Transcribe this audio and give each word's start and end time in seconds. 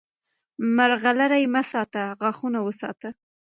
مرغلرې 0.75 1.43
مه 1.53 1.61
ساته، 1.71 2.03
غاښونه 2.19 2.59
وساته! 2.63 3.09